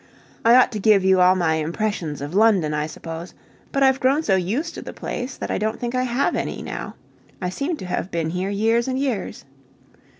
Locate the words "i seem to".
7.39-7.85